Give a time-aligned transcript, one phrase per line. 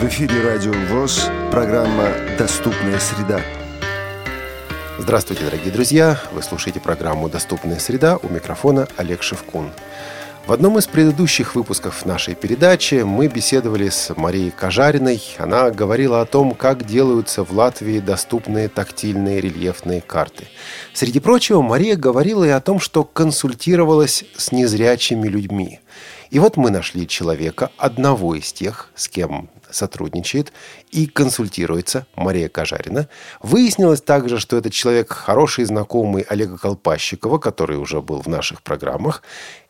[0.00, 3.42] В эфире Радио ВОЗ, программа «Доступная среда».
[4.98, 6.18] Здравствуйте, дорогие друзья!
[6.32, 9.70] Вы слушаете программу «Доступная среда» у микрофона Олег Шевкун.
[10.46, 15.22] В одном из предыдущих выпусков нашей передачи мы беседовали с Марией Кожариной.
[15.36, 20.48] Она говорила о том, как делаются в Латвии доступные тактильные рельефные карты.
[20.94, 25.79] Среди прочего, Мария говорила и о том, что консультировалась с незрячими людьми.
[26.30, 30.52] И вот мы нашли человека, одного из тех, с кем сотрудничает
[30.90, 33.08] и консультируется Мария Кожарина.
[33.40, 39.22] Выяснилось также, что этот человек хороший знакомый Олега Колпащикова, который уже был в наших программах.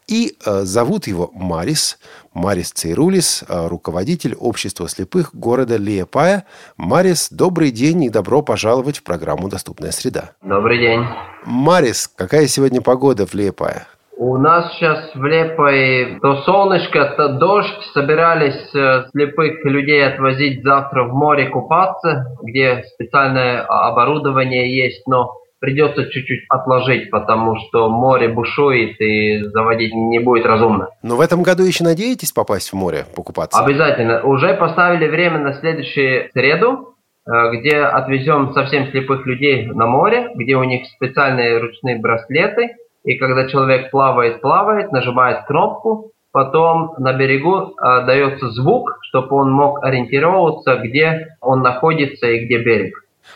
[0.07, 1.99] И э, зовут его Марис,
[2.35, 6.47] Марис Цейрулис, э, руководитель общества слепых города Лиепая.
[6.77, 10.33] Марис, добрый день и добро пожаловать в программу «Доступная среда».
[10.43, 11.05] Добрый день.
[11.45, 13.87] Марис, какая сегодня погода в Лиепае?
[14.23, 17.88] У нас сейчас в Лепой то солнышко, то дождь.
[17.95, 26.04] Собирались э, слепых людей отвозить завтра в море купаться, где специальное оборудование есть, но придется
[26.10, 30.90] чуть-чуть отложить, потому что море бушует и заводить не будет разумно.
[31.02, 33.59] Но в этом году еще надеетесь попасть в море покупаться?
[33.59, 34.23] Обязательно.
[34.23, 36.95] Уже поставили время на следующую среду,
[37.27, 43.16] э, где отвезем совсем слепых людей на море, где у них специальные ручные браслеты– и
[43.16, 49.82] когда человек плавает, плавает, нажимает кнопку, потом на берегу э, дается звук, чтобы он мог
[49.82, 52.95] ориентироваться, где он находится и где берег.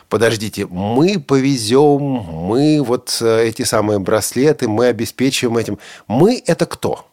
[0.09, 5.77] Подождите, мы повезем, мы вот э, эти самые браслеты, мы обеспечиваем этим.
[6.07, 7.05] Мы это кто?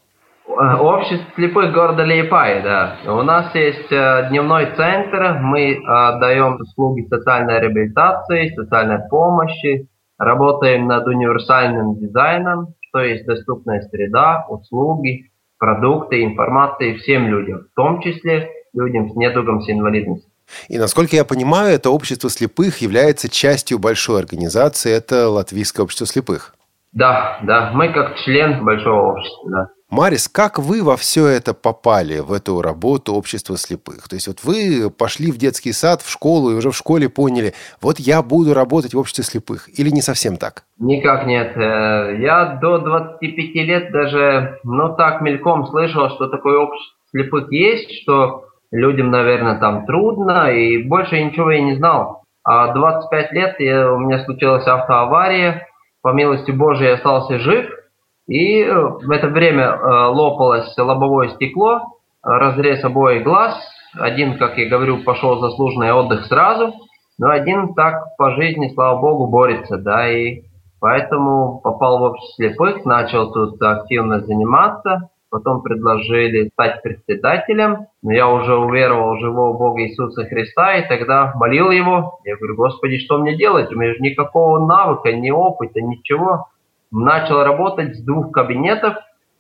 [0.47, 2.98] Общество слепых города Лейпай, да.
[3.06, 9.89] У нас есть э, дневной центр, мы э, даем услуги социальной реабилитации, социальной помощи,
[10.23, 18.01] Работаем над универсальным дизайном, то есть доступная среда, услуги, продукты, информация всем людям, в том
[18.01, 20.31] числе людям с недугом, с инвалидностью.
[20.69, 26.55] И насколько я понимаю, это общество слепых является частью большой организации, это Латвийское общество слепых.
[26.92, 29.68] Да, да, мы как член большого общества, да.
[29.92, 34.08] Марис, как вы во все это попали, в эту работу общества слепых?
[34.08, 37.53] То есть вот вы пошли в детский сад, в школу, и уже в школе поняли,
[37.83, 39.69] вот я буду работать в обществе слепых.
[39.79, 40.64] Или не совсем так?
[40.79, 41.55] Никак нет.
[41.58, 43.36] Э, я до 25
[43.67, 49.85] лет даже, ну так, мельком слышал, что такое общество слепых есть, что людям, наверное, там
[49.85, 52.23] трудно, и больше ничего я не знал.
[52.45, 55.69] А 25 лет я, у меня случилась автоавария,
[56.01, 57.67] по милости Божией я остался жив–
[58.33, 63.55] и э, в это время э, лопалось лобовое стекло, разрез обоих глаз.
[63.95, 66.73] Один, как я говорю, пошел заслуженный отдых сразу,
[67.19, 70.45] но один так по жизни, слава богу, борется, да, и
[70.81, 78.31] поэтому попал в общество слепых, начал тут активно заниматься, потом предложили стать председателем, но я
[78.31, 83.19] уже уверовал в живого Бога Иисуса Христа, и тогда молил его, я говорю, Господи, что
[83.19, 83.71] мне делать?
[83.71, 86.47] У меня же никакого навыка, ни опыта, ничего
[86.92, 88.95] начал работать с двух кабинетов.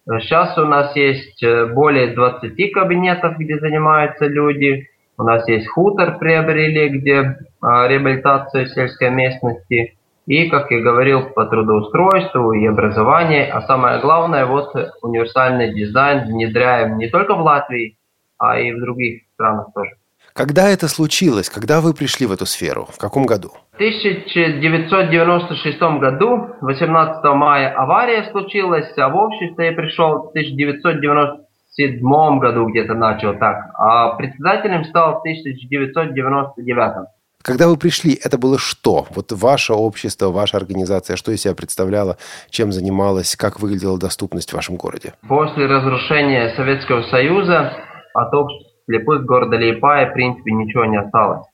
[0.06, 4.88] Сейчас у нас есть э, более 20 кабинетов, где занимаются люди.
[5.16, 9.96] У нас есть хутор приобрели, где а, реабилитация сельской местности.
[10.26, 13.54] И, как я говорил, по трудоустройству и образованию.
[13.54, 17.96] А самое главное, вот универсальный дизайн внедряем не только в Латвии,
[18.38, 19.92] а и в других странах тоже.
[20.34, 21.50] Когда это случилось?
[21.50, 22.88] Когда вы пришли в эту сферу?
[22.90, 23.52] В каком году?
[23.72, 32.64] В 1996 году, 18 мая, авария случилась, а в общество я пришел в 1997 году
[32.66, 37.08] где-то начал так, а председателем стал в 1999.
[37.42, 39.06] Когда вы пришли, это было что?
[39.10, 42.16] Вот ваше общество, ваша организация, что из себя представляла,
[42.48, 45.12] чем занималась, как выглядела доступность в вашем городе?
[45.28, 47.74] После разрушения Советского Союза
[48.14, 51.46] от общества слепых города Лейпая, в принципе, ничего не осталось.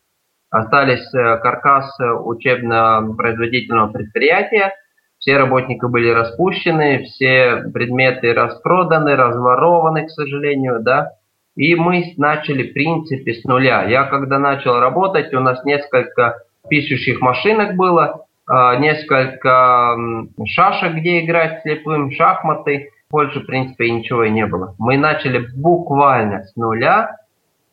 [0.51, 4.73] Остались э, каркас учебно-производительного предприятия,
[5.19, 11.13] все работники были распущены, все предметы распроданы, разворованы, к сожалению, да.
[11.57, 13.83] И мы начали, в принципе, с нуля.
[13.83, 16.37] Я когда начал работать, у нас несколько
[16.69, 19.97] пишущих машинок было, а, несколько
[20.47, 22.91] шашек, где играть слепым, шахматы.
[23.11, 24.77] Больше, в принципе, ничего и не было.
[24.79, 27.17] Мы начали буквально с нуля,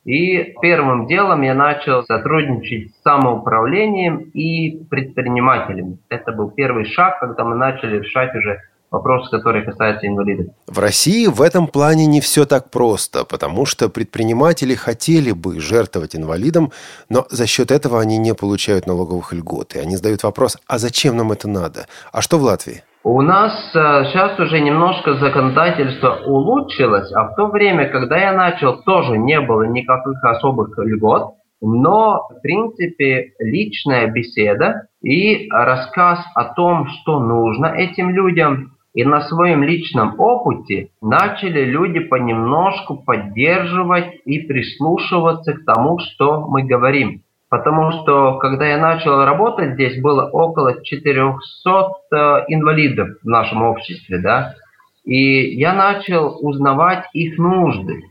[0.06, 5.98] и первым делом я начал сотрудничать с самоуправлением и предпринимателями.
[6.10, 8.62] Это был первый шаг, когда мы начали решать уже
[8.92, 10.48] вопросы, которые касаются инвалидов.
[10.68, 16.16] В России в этом плане не все так просто, потому что предприниматели хотели бы жертвовать
[16.16, 16.72] инвалидам,
[17.10, 19.76] но за счет этого они не получают налоговых льгот.
[19.76, 21.88] И они задают вопрос, а зачем нам это надо?
[22.12, 22.84] А что в Латвии?
[23.08, 29.20] У нас сейчас уже немножко законодательство улучшилось, а в то время, когда я начал, тоже
[29.20, 37.20] не было никаких особых льгот, но, в принципе, личная беседа и рассказ о том, что
[37.20, 45.64] нужно этим людям, и на своем личном опыте начали люди понемножку поддерживать и прислушиваться к
[45.64, 47.22] тому, что мы говорим.
[47.50, 52.16] Потому что, когда я начал работать здесь, было около 400 э,
[52.48, 54.56] инвалидов в нашем обществе, да,
[55.04, 58.02] и я начал узнавать их нужды,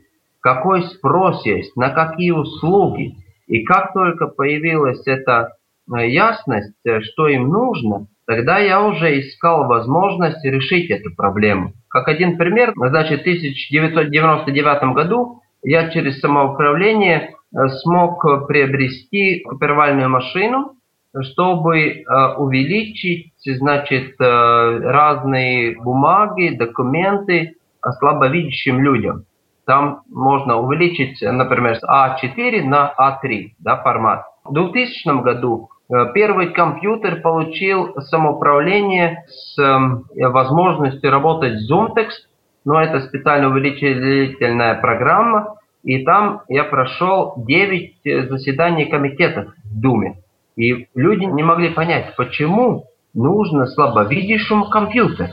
[0.40, 3.16] какой спрос есть, на какие услуги.
[3.48, 5.56] И как только появилась эта
[5.92, 11.72] э, ясность, э, что им нужно, тогда я уже искал возможность решить эту проблему.
[11.88, 17.34] Как один пример, значит, в 1999 году я через самоуправление
[17.82, 20.72] смог приобрести копировальную машину,
[21.20, 22.04] чтобы
[22.38, 27.54] увеличить, значит, разные бумаги, документы
[27.98, 29.24] слабовидящим людям.
[29.66, 34.26] Там можно увеличить, например, с А4 на А3 да, формат.
[34.44, 42.28] В 2000 году э, первый компьютер получил самоуправление с э, возможностью работать с ZoomText,
[42.66, 50.16] но это специально увеличительная программа, и там я прошел 9 э, заседаний комитетов в Думе.
[50.56, 55.30] И люди не могли понять, почему нужно слабовидящему компьютер.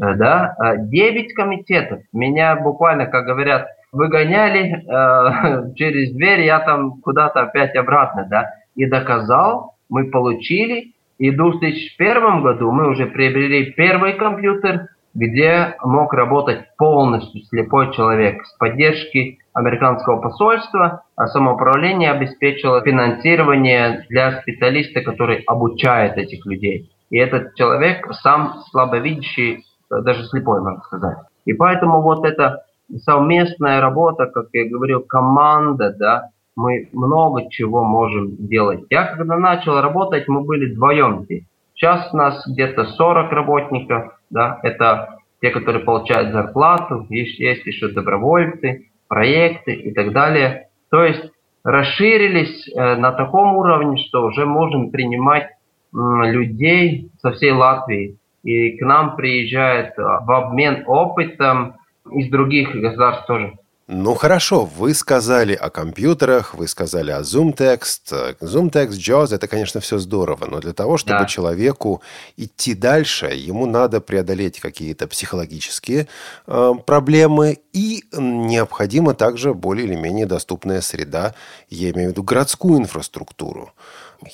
[0.00, 2.00] Э, да, 9 э, комитетов.
[2.12, 8.86] Меня буквально, как говорят, выгоняли э, через дверь, я там куда-то опять обратно, да, и
[8.86, 16.76] доказал, мы получили, и в 2001 году мы уже приобрели первый компьютер, где мог работать
[16.76, 26.16] полностью слепой человек с поддержки американского посольства, а самоуправление обеспечило финансирование для специалиста, который обучает
[26.16, 26.90] этих людей.
[27.10, 31.18] И этот человек сам слабовидящий даже слепой, можно сказать.
[31.44, 32.64] И поэтому вот эта
[33.02, 38.84] совместная работа, как я говорил, команда, да, мы много чего можем делать.
[38.90, 41.44] Я когда начал работать, мы были вдвоем здесь.
[41.74, 47.88] Сейчас у нас где-то 40 работников, да, это те, которые получают зарплату, есть, есть еще
[47.88, 50.68] добровольцы, проекты и так далее.
[50.90, 51.22] То есть
[51.62, 58.76] расширились э, на таком уровне, что уже можем принимать э, людей со всей Латвии и
[58.76, 61.76] к нам приезжают а, в обмен опытом
[62.12, 63.54] из других государств тоже.
[63.86, 68.38] Ну хорошо, вы сказали о компьютерах, вы сказали о ZoomText.
[68.40, 71.26] ZoomText, JAWS– это, конечно, все здорово, но для того, чтобы да.
[71.26, 72.00] человеку
[72.38, 76.08] идти дальше, ему надо преодолеть какие-то психологические
[76.46, 81.34] э, проблемы, и необходима также более или менее доступная среда,
[81.68, 83.72] я имею в виду городскую инфраструктуру.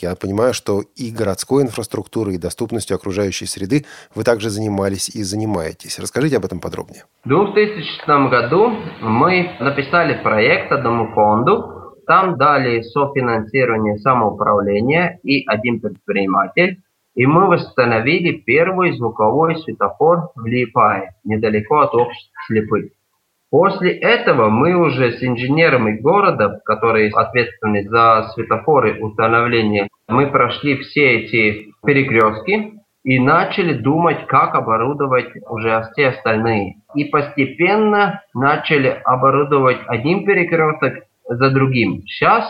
[0.01, 3.85] Я понимаю, что и городской инфраструктурой, и доступностью окружающей среды
[4.15, 5.99] вы также занимались и занимаетесь.
[5.99, 7.05] Расскажите об этом подробнее.
[7.25, 11.97] В 2000 году мы написали проект одному фонду.
[12.07, 16.83] Там дали софинансирование самоуправления и один предприниматель.
[17.15, 22.93] И мы восстановили первый звуковой светофор в Липае, недалеко от общества слепых.
[23.51, 31.21] После этого мы уже с инженерами города, которые ответственны за светофоры установления, мы прошли все
[31.21, 36.77] эти перекрестки и начали думать, как оборудовать уже все остальные.
[36.95, 42.03] И постепенно начали оборудовать один перекресток за другим.
[42.07, 42.49] Сейчас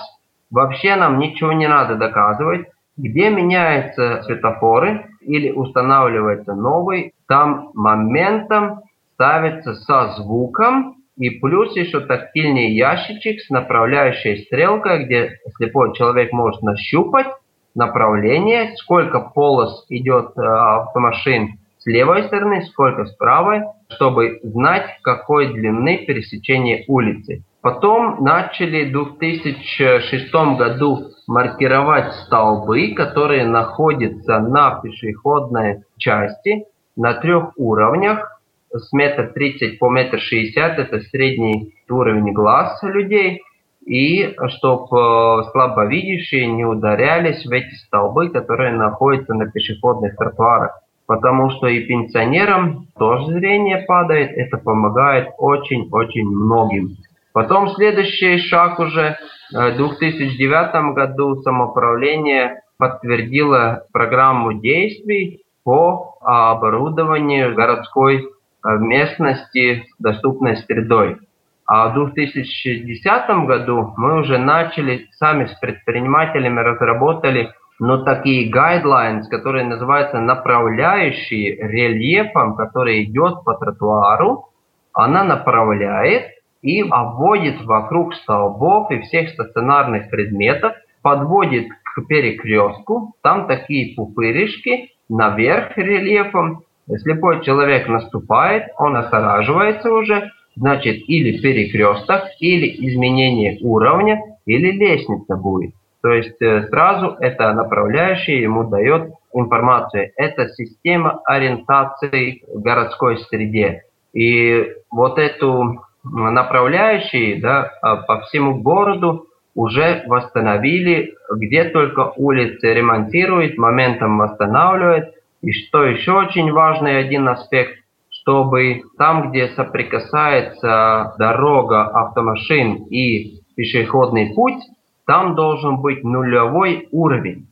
[0.51, 2.67] вообще нам ничего не надо доказывать.
[2.97, 8.83] Где меняются светофоры или устанавливается новый, там моментом
[9.21, 16.63] ставится со звуком, и плюс еще тактильный ящичек с направляющей стрелкой, где слепой человек может
[16.63, 17.27] нащупать
[17.75, 25.53] направление, сколько полос идет э, автомашин с левой стороны, сколько с правой, чтобы знать, какой
[25.53, 27.45] длины пересечение улицы.
[27.61, 36.65] Потом начали в 2006 году маркировать столбы, которые находятся на пешеходной части
[36.97, 38.40] на трех уровнях
[38.73, 43.43] с метр тридцать по метр шестьдесят это средний уровень глаз людей,
[43.85, 50.81] и чтобы э, слабовидящие не ударялись в эти столбы, которые находятся на пешеходных тротуарах.
[51.07, 56.97] Потому что и пенсионерам тоже зрение падает, это помогает очень-очень многим.
[57.33, 59.17] Потом следующий шаг уже
[59.53, 68.31] э, в 2009 году самоуправление подтвердило программу действий по оборудованию городской
[68.63, 71.19] в местности доступной средой.
[71.67, 77.51] А в 2010 году мы уже начали сами с предпринимателями разработали
[77.81, 84.51] но такие guidelines, которые называются направляющие рельефом, который идет по тротуару,
[84.93, 86.27] она направляет
[86.61, 95.75] и обводит вокруг столбов и всех стационарных предметов, подводит к перекрестку, там такие пупырышки, наверх
[95.79, 96.65] рельефом.
[96.99, 105.73] Слепой человек наступает, он осораживается уже, значит или перекресток, или изменение уровня, или лестница будет.
[106.03, 110.11] То есть э, сразу это направляющее ему дает информацию.
[110.17, 113.85] Это система ориентации в городской среде.
[114.13, 123.59] И вот эту направляющие да, а, по всему городу уже восстановили, где только улицы ремонтируют,
[123.59, 125.15] моментом восстанавливают.
[125.43, 127.79] И что еще очень важный один аспект,
[128.11, 134.63] чтобы там, где соприкасается дорога автомашин и пешеходный путь,
[135.07, 137.49] там должен быть нулевой уровень,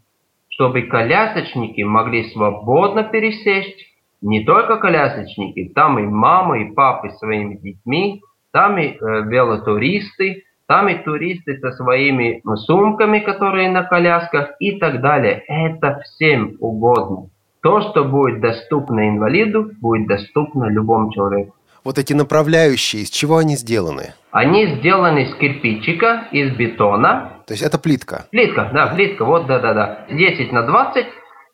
[0.49, 3.85] чтобы колясочники могли свободно пересесть,
[4.21, 8.21] не только колясочники, там и мамы, и папы своими детьми,
[8.53, 15.01] там и э, велотуристы, там и туристы со своими сумками, которые на колясках и так
[15.01, 15.43] далее.
[15.47, 17.31] Это всем угодно.
[17.69, 21.55] То, что будет доступно инвалиду, будет доступно любому человеку.
[21.85, 24.15] Вот эти направляющие, из чего они сделаны?
[24.31, 27.43] Они сделаны из кирпичика, из бетона.
[27.47, 28.25] То есть это плитка?
[28.31, 30.07] Плитка, да, плитка, вот, да-да-да.
[30.09, 31.07] 10 на 20,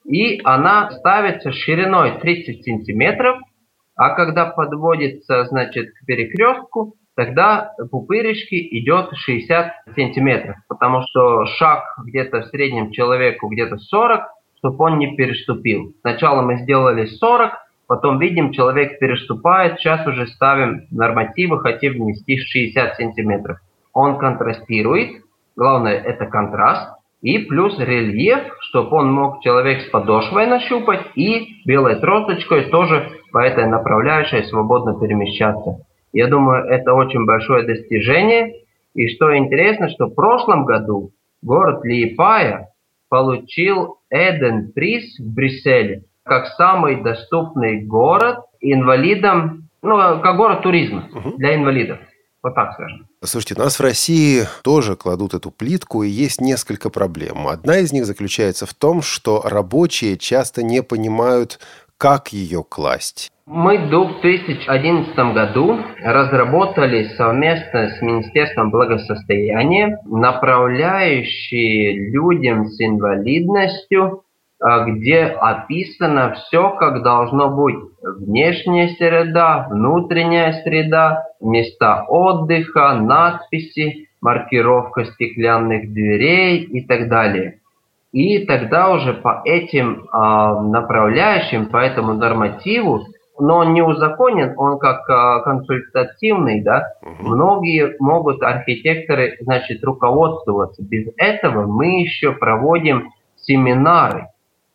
[0.04, 3.38] и она ставится шириной 30 сантиметров,
[3.97, 12.42] а когда подводится, значит, к перекрестку, тогда пупырышки идет 60 сантиметров, потому что шаг где-то
[12.42, 14.23] в среднем человеку где-то 40,
[14.64, 15.92] чтобы он не переступил.
[16.00, 17.52] Сначала мы сделали 40,
[17.87, 23.59] потом видим, человек переступает, сейчас уже ставим нормативы, хотим внести 60 сантиметров.
[23.92, 25.23] Он контрастирует,
[25.54, 26.88] главное это контраст,
[27.21, 33.38] и плюс рельеф, чтобы он мог человек с подошвой нащупать и белой тросточкой тоже по
[33.38, 35.85] этой направляющей свободно перемещаться.
[36.14, 38.62] Я думаю, это очень большое достижение.
[38.94, 41.11] И что интересно, что в прошлом году
[41.42, 42.68] город Лиепая
[43.09, 51.56] получил Эден приз в Брюсселе как самый доступный город инвалидам, ну, как город туризма для
[51.56, 51.99] инвалидов.
[52.42, 53.09] Вот так скажем.
[53.23, 57.49] Слушайте, у нас в России тоже кладут эту плитку, и есть несколько проблем.
[57.49, 61.59] Одна из них заключается в том, что рабочие часто не понимают,
[61.99, 63.33] как ее класть.
[63.47, 74.23] Мы в 2011 году разработали совместно с Министерством благосостояния направляющие людям с инвалидностью,
[74.59, 77.77] а, где описано все, как должно быть.
[78.03, 87.59] Внешняя среда, внутренняя среда, места отдыха, надписи, маркировка стеклянных дверей и так далее.
[88.13, 93.05] И тогда уже по этим э, направляющим, по этому нормативу
[93.38, 97.35] но он не узаконен, он как а, консультативный, да, угу.
[97.35, 100.83] многие могут архитекторы, значит, руководствоваться.
[100.83, 104.29] Без этого мы еще проводим семинары.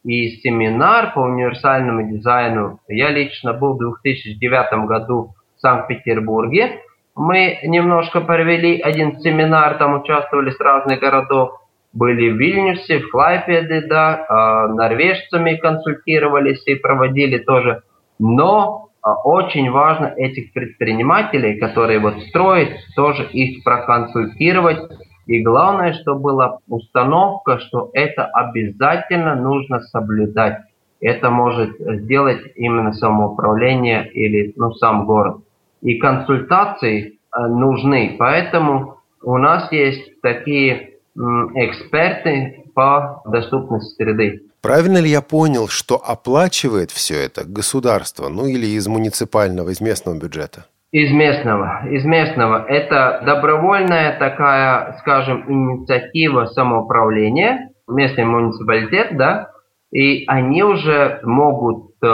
[0.04, 6.82] И семинар по универсальному дизайну, я лично был в 2009 году в Санкт-Петербурге.
[7.16, 11.52] Мы немножко провели один семинар, там участвовали с разных городов.
[11.92, 17.82] Были в Вильнюсе, в Клайпеде, да, а, норвежцами консультировались и проводили тоже
[18.20, 24.92] но а, очень важно этих предпринимателей, которые вот строят, тоже их проконсультировать.
[25.26, 30.60] И главное, что была установка, что это обязательно нужно соблюдать.
[31.00, 35.38] Это может сделать именно самоуправление или ну, сам город.
[35.82, 38.16] И консультации э, нужны.
[38.20, 44.49] Поэтому у нас есть такие эксперты по доступности среды.
[44.62, 50.20] Правильно ли я понял, что оплачивает все это государство, ну или из муниципального, из местного
[50.20, 50.66] бюджета?
[50.92, 52.66] Из местного, из местного.
[52.68, 59.52] Это добровольная такая, скажем, инициатива самоуправления, местный муниципалитет, да,
[59.92, 62.06] и они уже могут э,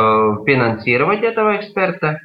[0.46, 2.20] финансировать этого эксперта,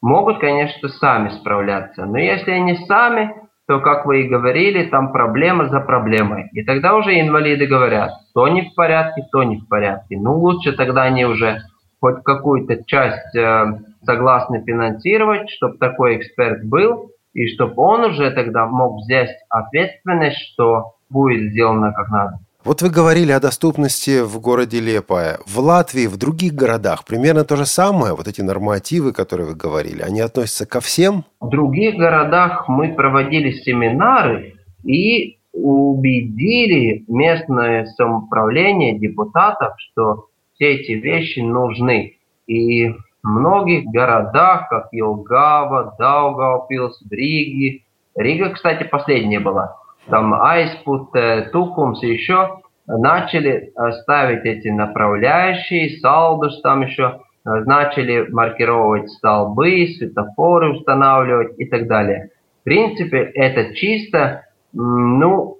[0.00, 2.04] могут, конечно, сами справляться.
[2.04, 3.34] Но если они сами,
[3.66, 6.50] то, как вы и говорили, там проблема за проблемой.
[6.52, 10.18] И тогда уже инвалиды говорят, то не в порядке, то не в порядке.
[10.18, 11.62] Ну, лучше тогда они уже
[12.00, 18.66] хоть какую-то часть э, согласны финансировать, чтобы такой эксперт был, и чтобы он уже тогда
[18.66, 22.38] мог взять ответственность, что будет сделано как надо.
[22.64, 25.38] Вот вы говорили о доступности в городе Лепая.
[25.46, 28.14] В Латвии, в других городах примерно то же самое.
[28.14, 31.24] Вот эти нормативы, которые вы говорили, они относятся ко всем?
[31.40, 34.54] В других городах мы проводили семинары,
[34.84, 42.16] и убедили местное самоуправление депутатов, что все эти вещи нужны.
[42.46, 49.76] И в многих городах, как Елгава, Даугавпилс, Риги, Рига, кстати, последняя была,
[50.08, 58.26] там Айспут, э, Тукумс еще, начали э, ставить эти направляющие, салдуш там еще, э, начали
[58.30, 62.30] маркировать столбы, светофоры устанавливать и так далее.
[62.60, 65.58] В принципе, это чисто ну,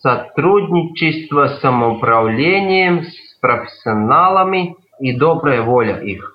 [0.00, 6.31] сотрудничество с самоуправлением, с профессионалами и добрая воля их.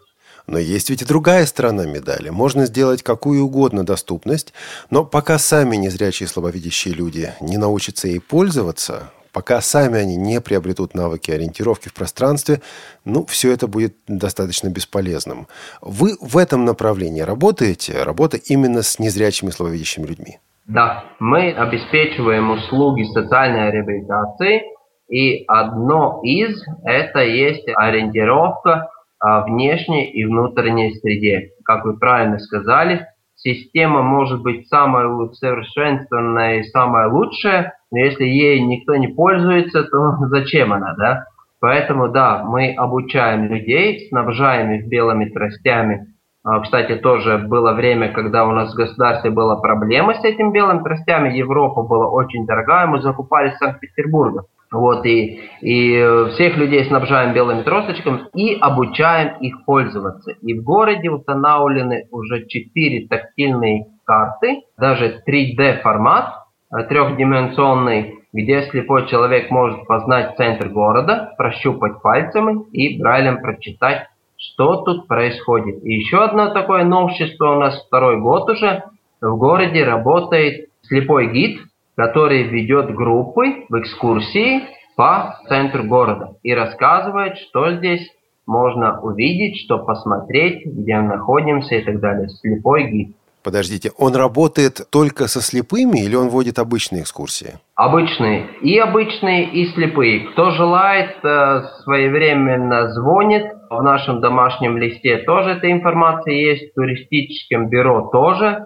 [0.48, 2.30] Но есть ведь и другая сторона медали.
[2.30, 4.54] Можно сделать какую угодно доступность,
[4.90, 10.96] но пока сами незрячие слабовидящие люди не научатся ей пользоваться, пока сами они не приобретут
[10.96, 12.62] навыки ориентировки в пространстве,
[13.04, 15.48] ну, все это будет достаточно бесполезным.
[15.82, 20.40] Вы в этом направлении работаете, работа именно с незрячими слабовидящими людьми?
[20.66, 24.64] Да, мы обеспечиваем услуги социальной реабилитации,
[25.10, 28.90] и одно из это есть ориентировка
[29.20, 31.52] а, внешней и внутренней среде.
[31.66, 38.62] Как вы правильно сказали, система может быть самая усовершенствованная и самая лучшая, но если ей
[38.62, 41.26] никто не пользуется, то зачем она, да?
[41.60, 46.14] Поэтому, да, мы обучаем людей, снабжаем их белыми тростями.
[46.44, 50.84] А, кстати, тоже было время, когда у нас в государстве была проблема с этими белыми
[50.84, 51.36] тростями.
[51.36, 54.44] Европа была очень дорогая, мы закупали из Санкт-Петербурга.
[54.72, 60.32] Вот, и, и всех людей снабжаем белыми тросточками и обучаем их пользоваться.
[60.42, 66.34] И в городе установлены уже четыре тактильные карты, даже 3D формат,
[66.72, 74.82] э, трехдименsionный, где слепой человек может познать центр города, прощупать пальцами и брайлем прочитать, что
[74.84, 75.84] тут происходит.
[75.84, 78.84] И еще одно такое новшество у нас второй год уже.
[79.22, 81.62] В городе работает слепой гид,
[81.98, 84.62] который ведет группы в экскурсии
[84.96, 88.08] по центру города и рассказывает, что здесь
[88.46, 92.30] можно увидеть, что посмотреть, где мы находимся и так далее.
[92.30, 93.16] Слепой гид.
[93.44, 97.60] Подождите, он работает только со слепыми или он водит обычные экскурсии?
[97.76, 98.48] Обычные.
[98.62, 100.28] И обычные, и слепые.
[100.32, 103.46] Кто желает, э, своевременно звонит.
[103.70, 106.72] В нашем домашнем листе тоже эта информация есть.
[106.72, 108.66] В туристическом бюро тоже.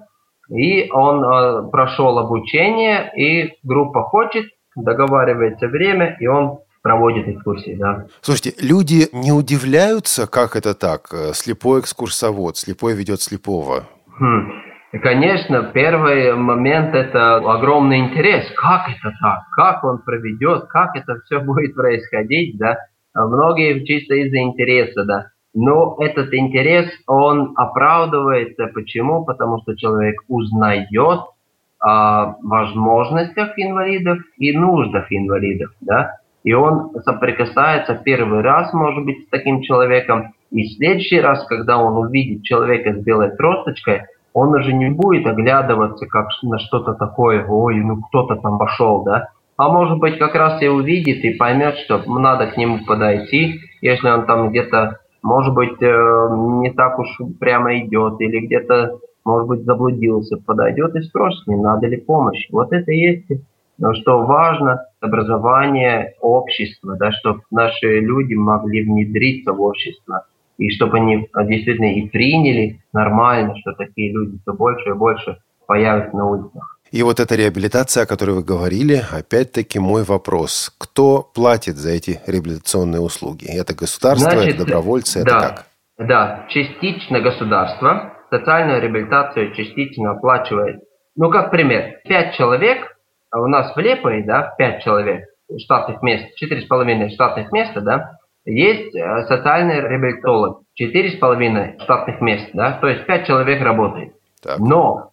[0.51, 8.05] И он э, прошел обучение, и группа хочет, договаривается время, и он проводит экскурсии, да.
[8.21, 11.07] Слушайте, люди не удивляются, как это так?
[11.13, 13.85] Э, слепой экскурсовод, слепой ведет слепого.
[14.19, 14.51] Хм.
[15.01, 18.45] Конечно, первый момент– это огромный интерес.
[18.57, 19.43] Как это так?
[19.55, 20.65] Как он проведет?
[20.65, 22.77] Как это все будет происходить, да?
[23.13, 25.27] Многие чисто из-за интереса, да.
[25.53, 28.67] Но этот интерес, он оправдывается.
[28.67, 29.25] Почему?
[29.25, 31.19] Потому что человек узнает
[31.79, 35.71] о возможностях инвалидов и нуждах инвалидов.
[35.81, 36.17] Да?
[36.43, 40.33] И он соприкасается первый раз, может быть, с таким человеком.
[40.51, 45.25] И в следующий раз, когда он увидит человека с белой тросточкой, он уже не будет
[45.27, 50.35] оглядываться как на что-то такое, ой, ну кто-то там пошел, да, а может быть как
[50.35, 55.53] раз и увидит и поймет, что надо к нему подойти, если он там где-то может
[55.53, 56.27] быть, э,
[56.61, 61.87] не так уж прямо идет, или где-то, может быть, заблудился, подойдет и спросит, не надо
[61.87, 62.47] ли помощь.
[62.51, 63.43] Вот это и есть,
[63.93, 70.25] что важно, образование общества, да, чтобы наши люди могли внедриться в общество,
[70.57, 76.15] и чтобы они действительно и приняли нормально, что такие люди все больше и больше появятся
[76.15, 76.80] на улицах.
[76.91, 80.75] И вот эта реабилитация, о которой вы говорили, опять-таки мой вопрос.
[80.77, 83.45] Кто платит за эти реабилитационные услуги?
[83.45, 85.65] Это государство, Значит, это добровольцы, да, это как?
[86.07, 88.13] Да, частично государство.
[88.29, 90.81] Социальную реабилитацию частично оплачивает.
[91.15, 92.97] Ну, как пример, пять человек,
[93.29, 97.79] а у нас в Лепове, да, пять человек, штатных мест, четыре с половиной штатных места,
[97.79, 98.11] да,
[98.43, 104.13] есть э, социальный реабилитолог, четыре с половиной штатных мест, да, то есть пять человек работает.
[104.41, 104.59] Так.
[104.59, 105.10] Но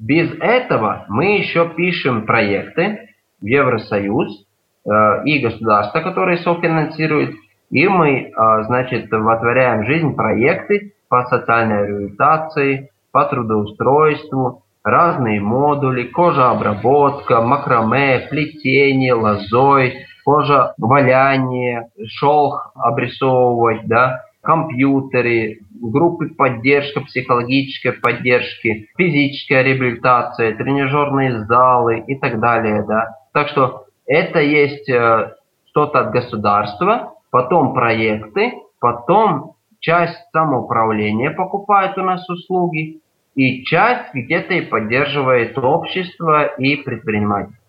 [0.00, 3.10] без этого мы еще пишем проекты
[3.40, 4.46] в Евросоюз
[4.86, 7.36] э, и государства, которые софинансируют,
[7.70, 16.04] и мы, э, значит, вотворяем в жизнь проекты по социальной реабилитации, по трудоустройству, разные модули,
[16.04, 30.54] кожообработка, макраме, плетение, лозой, кожа-валяние, шелк обрисовывать, да, компьютеры, группы поддержки, психологической поддержки, физическая реабилитация,
[30.56, 32.84] тренажерные залы и так далее.
[32.86, 33.16] Да?
[33.32, 35.34] Так что это есть э,
[35.66, 43.00] что-то от государства, потом проекты, потом часть самоуправления покупает у нас услуги,
[43.34, 47.59] и часть где-то и поддерживает общество и предприниматель.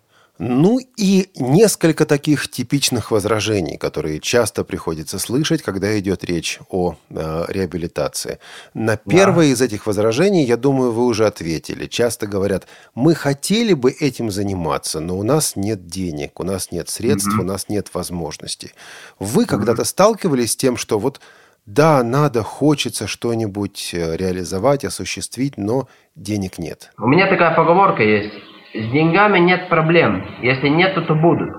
[0.44, 7.44] Ну и несколько таких типичных возражений, которые часто приходится слышать, когда идет речь о э,
[7.46, 8.40] реабилитации.
[8.74, 9.52] На первое да.
[9.52, 11.86] из этих возражений, я думаю, вы уже ответили.
[11.86, 16.88] Часто говорят, мы хотели бы этим заниматься, но у нас нет денег, у нас нет
[16.88, 17.42] средств, угу.
[17.42, 18.72] у нас нет возможностей.
[19.20, 19.48] Вы угу.
[19.48, 21.20] когда-то сталкивались с тем, что вот
[21.66, 26.90] да, надо, хочется что-нибудь э, реализовать, осуществить, но денег нет.
[26.98, 28.51] У меня такая поговорка есть.
[28.74, 30.24] С деньгами нет проблем.
[30.40, 31.50] Если нету, то будут.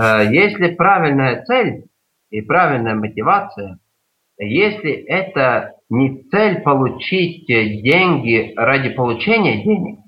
[0.00, 1.84] Э, если правильная цель
[2.30, 3.78] и правильная мотивация,
[4.38, 10.00] если это не цель получить деньги ради получения денег,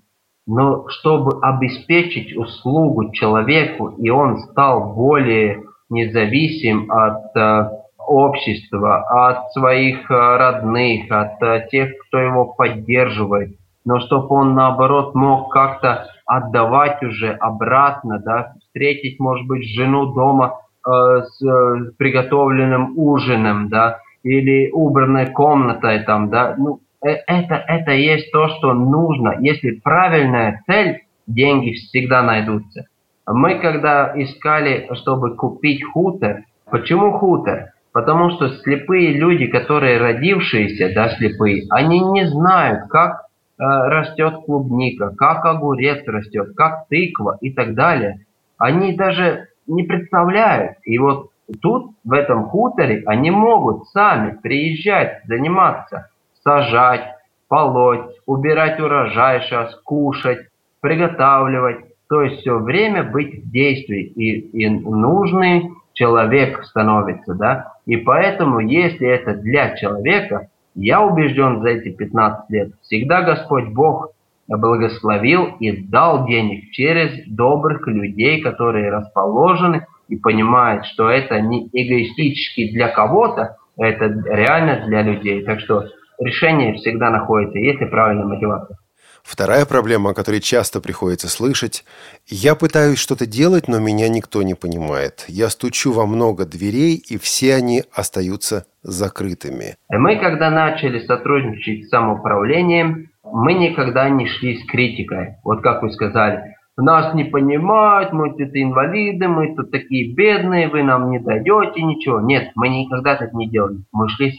[0.46, 10.10] но чтобы обеспечить услугу человеку, и он стал более независим от э, общества, от своих
[10.10, 13.56] э, родных, от э, тех, кто его поддерживает,
[13.86, 20.58] но чтобы он, наоборот, мог как-то отдавать уже обратно, да, встретить, может быть, жену дома
[20.84, 27.92] э, с э, приготовленным ужином, да, или убранной комнатой там, да, ну, э, это, это
[27.92, 29.36] есть то, что нужно.
[29.38, 32.86] Если правильная цель, деньги всегда найдутся.
[33.24, 37.70] Мы когда искали, чтобы купить хутор, почему хутор?
[37.92, 43.25] Потому что слепые люди, которые родившиеся, да, слепые, они не знают, как
[43.58, 48.26] растет клубника, как огурец растет, как тыква и так далее.
[48.58, 50.78] Они даже не представляют.
[50.84, 56.10] И вот тут, в этом хуторе, они могут сами приезжать, заниматься,
[56.42, 57.14] сажать,
[57.48, 60.48] полоть, убирать урожай сейчас, кушать,
[60.80, 61.78] приготавливать.
[62.08, 64.02] То есть все время быть в действии.
[64.02, 67.72] И, и нужный человек становится, да.
[67.86, 74.12] И поэтому, если это для человека, я убежден за эти 15 лет, всегда Господь Бог
[74.46, 82.70] благословил и дал денег через добрых людей, которые расположены и понимают, что это не эгоистически
[82.72, 85.42] для кого-то, это реально для людей.
[85.44, 85.84] Так что
[86.20, 88.78] решение всегда находится, если правильная мотивация.
[89.26, 91.84] Вторая проблема, о которой часто приходится слышать–
[92.28, 95.24] я пытаюсь что-то делать, но меня никто не понимает.
[95.28, 99.76] Я стучу во много дверей, и все они остаются закрытыми.
[99.88, 105.36] Мы, когда начали сотрудничать с самоуправлением, мы никогда не шли с критикой.
[105.44, 110.82] Вот как вы сказали, нас не понимают, мы тут инвалиды, мы тут такие бедные, вы
[110.82, 112.20] нам не даете ничего.
[112.20, 113.84] Нет, мы никогда так не делали.
[113.92, 114.38] Мы шли с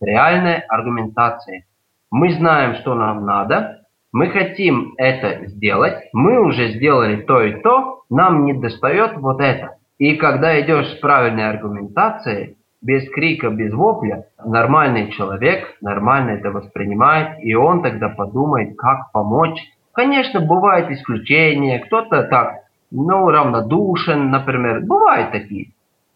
[0.00, 1.64] реальной аргументацией.
[2.10, 3.79] Мы знаем, что нам надо,
[4.12, 9.76] мы хотим это сделать, мы уже сделали то и то, нам не достает вот это.
[9.98, 17.38] И когда идешь с правильной аргументацией, без крика, без вопля, нормальный человек нормально это воспринимает,
[17.42, 19.60] и он тогда подумает, как помочь.
[19.92, 25.72] Конечно, бывают исключения, кто-то так, ну, равнодушен, например, бывают такие.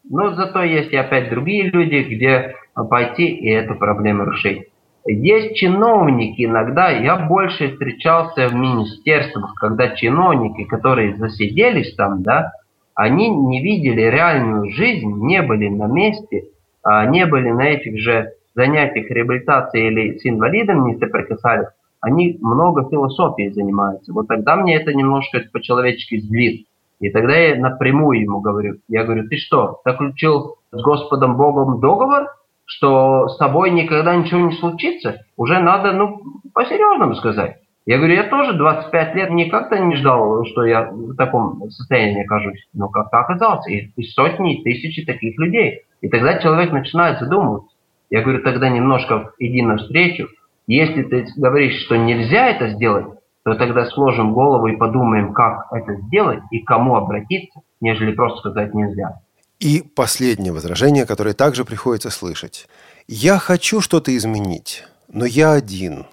[0.09, 4.69] Но зато есть и опять другие люди, где пойти и эту проблему решить.
[5.07, 12.53] Есть чиновники иногда, я больше встречался в министерствах, когда чиновники, которые засиделись там, да,
[12.95, 16.45] они не видели реальную жизнь, не были на месте,
[16.83, 21.69] а не были на этих же занятиях реабилитации или с инвалидом не соприкасались,
[22.01, 24.13] они много философией занимаются.
[24.13, 26.67] Вот тогда мне это немножко по-человечески злит.
[27.01, 32.29] И тогда я напрямую ему говорю, я говорю, ты что, заключил с Господом Богом договор,
[32.67, 36.21] что с тобой никогда ничего не случится, уже надо, ну,
[36.53, 37.59] по-серьезному сказать.
[37.87, 42.67] Я говорю, я тоже 25 лет никак-то не ждал, что я в таком состоянии окажусь.
[42.73, 43.71] Но как-то оказался.
[43.71, 45.83] И, и сотни, и тысячи таких людей.
[46.01, 47.77] И тогда человек начинает задумываться.
[48.09, 50.29] Я говорю, тогда немножко иди навстречу.
[50.67, 53.07] Если ты говоришь, что нельзя это сделать,
[53.45, 58.39] то тогда сложим голову и подумаем, как это сделать и к кому обратиться, нежели просто
[58.39, 59.21] сказать нельзя.
[59.61, 62.67] И последнее возражение, которое также приходится слышать.
[63.07, 66.07] «Я хочу что-то изменить, но я один.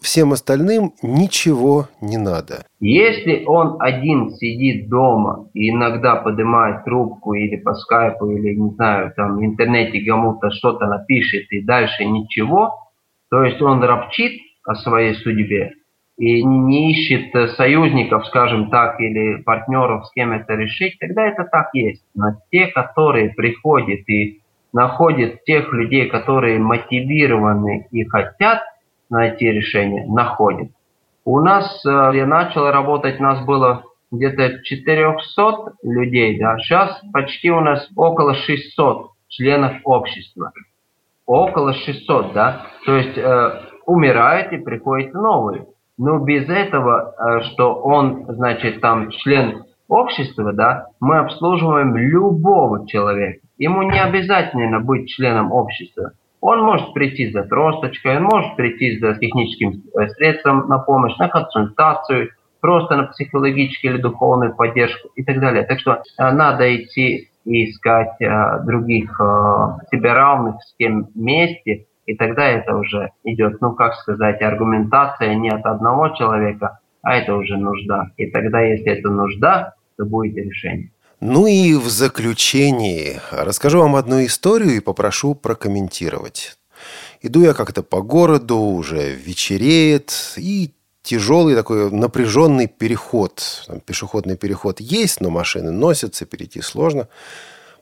[0.00, 2.66] Всем остальным ничего не надо».
[2.80, 9.12] Если он один сидит дома и иногда поднимает трубку или по скайпу, или, не знаю,
[9.16, 12.74] там в интернете кому-то что-то напишет и дальше ничего,
[13.30, 15.72] то есть он ропчит о своей судьбе,
[16.16, 21.44] и не ищет э, союзников, скажем так, или партнеров, с кем это решить, тогда это
[21.44, 22.02] так есть.
[22.14, 24.40] Но те, которые приходят и
[24.72, 28.62] находят тех людей, которые мотивированы и хотят
[29.10, 30.70] найти решение, находят.
[31.24, 37.50] У нас, э, я начал работать, у нас было где-то 400 людей, да, сейчас почти
[37.50, 40.52] у нас около 600 членов общества.
[41.26, 45.66] Около 600, да, то есть э, умирают и приходят новые.
[45.98, 53.40] Но без этого, э, что он, значит, там член общества, да, мы обслуживаем любого человека.
[53.56, 56.12] Ему не обязательно быть членом общества.
[56.40, 61.28] Он может прийти за тросточкой, он может прийти за техническим э, средством на помощь, на
[61.28, 62.30] консультацию,
[62.60, 65.64] просто на психологическую или духовную поддержку и так далее.
[65.64, 69.18] Так что э, надо идти и искать э, других
[69.90, 75.50] себе равных с кем вместе, и тогда это уже идет, ну как сказать, аргументация не
[75.50, 78.10] от одного человека, а это уже нужда.
[78.16, 80.90] И тогда, если это нужда, то будет решение.
[81.20, 86.56] Ну и в заключении расскажу вам одну историю и попрошу прокомментировать.
[87.22, 93.64] Иду я как-то по городу, уже вечереет, и тяжелый такой напряженный переход.
[93.66, 97.08] Там пешеходный переход есть, но машины носятся, перейти сложно.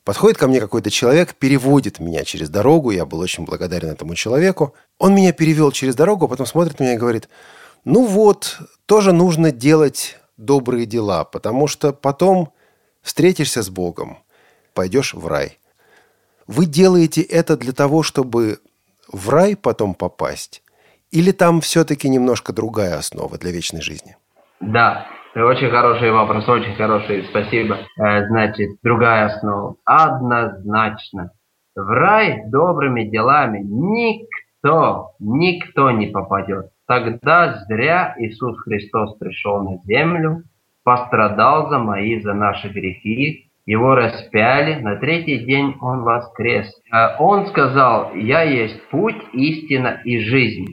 [0.05, 2.91] Подходит ко мне какой-то человек, переводит меня через дорогу.
[2.91, 4.75] Я был очень благодарен этому человеку.
[4.99, 7.31] Он меня перевел через дорогу, а потом смотрит на меня и говорит,
[7.85, 12.53] ну вот, тоже нужно делать добрые дела, потому что потом
[13.01, 14.19] встретишься с Богом,
[14.75, 15.59] пойдешь в рай.
[16.47, 18.59] Вы делаете это для того, чтобы
[19.09, 20.63] в рай потом попасть?
[21.11, 24.17] Или там все-таки немножко другая основа для вечной жизни?
[24.61, 25.07] Да,
[25.43, 27.79] очень хороший вопрос, очень хороший, спасибо.
[27.99, 29.77] Э, значит, другая основа.
[29.85, 31.31] Однозначно.
[31.75, 36.71] В рай добрыми делами никто, никто не попадет.
[36.87, 40.45] Тогда зря Иисус Христос пришел на землю,
[40.85, 46.71] пострадал за мои, за наши грехи, его распяли, на третий день он воскрес.
[46.91, 50.67] А он сказал, я есть путь, истина и жизнь.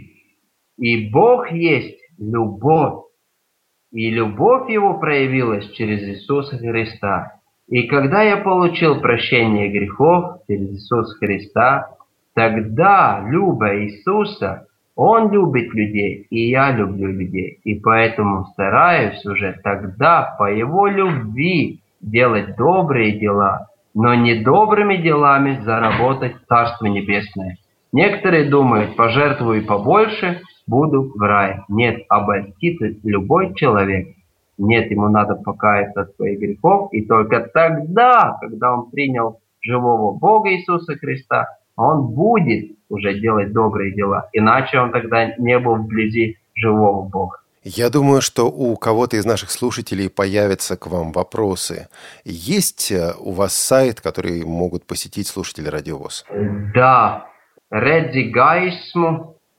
[0.78, 3.06] И Бог есть любовь.
[3.92, 7.34] И любовь его проявилась через Иисуса Христа.
[7.68, 11.90] И когда я получил прощение грехов через Иисуса Христа,
[12.34, 17.60] тогда, любя Иисуса, он любит людей, и я люблю людей.
[17.64, 25.60] И поэтому стараюсь уже тогда по его любви делать добрые дела, но не добрыми делами
[25.64, 27.58] заработать Царство Небесное.
[27.92, 31.62] Некоторые думают, пожертвую побольше, буду в рай.
[31.68, 34.16] Нет, обольстится любой человек.
[34.58, 40.52] Нет, ему надо покаяться от своих грехов, и только тогда, когда он принял живого Бога
[40.52, 44.30] Иисуса Христа, он будет уже делать добрые дела.
[44.34, 47.38] Иначе он тогда не был вблизи живого Бога.
[47.64, 51.90] Я думаю, что у кого-то из наших слушателей появятся к вам вопросы.
[52.26, 56.26] Есть э, у вас сайт, который могут посетить слушатели Радиовоз?
[56.74, 57.28] Да,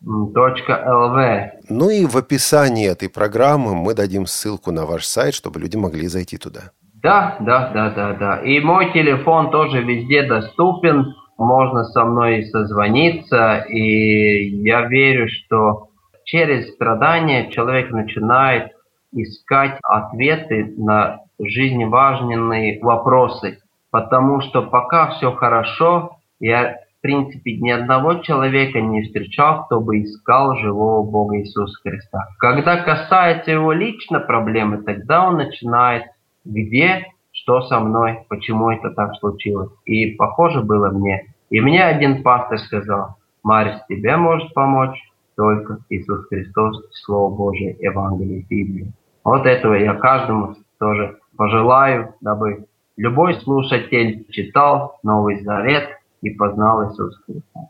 [0.05, 5.77] redzigaismu.lv Ну и в описании этой программы мы дадим ссылку на ваш сайт, чтобы люди
[5.77, 6.73] могли зайти туда.
[7.03, 8.37] Да, да, да, да, да.
[8.39, 15.89] И мой телефон тоже везде доступен можно со мной созвониться, и я верю, что
[16.25, 18.73] через страдания человек начинает
[19.13, 23.59] искать ответы на жизненно важные вопросы.
[23.91, 30.57] Потому что пока все хорошо, я, принципе, ни одного человека не встречал, кто бы искал
[30.57, 32.29] живого Бога Иисуса Христа.
[32.39, 36.05] Когда касается его лично проблемы, тогда он начинает,
[36.45, 39.71] где что со мной, почему это так случилось.
[39.85, 41.35] И похоже было мне.
[41.51, 44.97] И мне один пастор сказал, Марис, тебе может помочь
[45.37, 48.93] только Иисус Христос, Слово Божие, Евангелие, Библия.
[49.25, 55.89] Вот этого я каждому тоже пожелаю, дабы любой слушатель читал Новый Завет
[56.23, 57.69] и познал Иисуса Христа.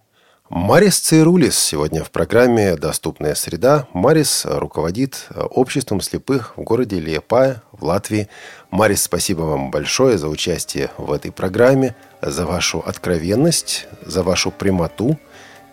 [0.55, 3.87] Марис Цейрулис сегодня в программе «Доступная среда».
[3.95, 8.29] Марис руководит обществом слепых в городе Лиепая в Латвии.
[8.71, 15.19] Марис, спасибо вам большое за участие в этой программе, за вашу откровенность, за вашу прямоту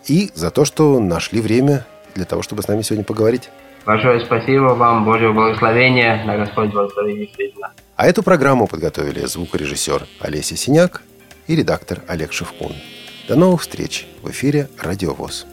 [0.06, 3.50] и за то, что нашли время для того, чтобы с нами сегодня поговорить.
[3.84, 7.72] Большое спасибо вам, Божьего благословения, на Господь благословит действительно.
[7.96, 11.02] А эту программу подготовили звукорежиссер Олеся Синяк
[11.50, 12.76] и редактор Олег Шевкун.
[13.26, 15.46] До новых встреч в эфире «Радиовоз».